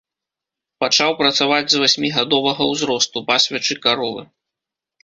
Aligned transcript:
Пачаў 0.83 1.11
працаваць 1.19 1.71
з 1.75 1.83
васьмігадовага 1.83 2.61
ўзросту, 2.73 3.17
пасвячы 3.31 3.81
каровы. 3.87 4.31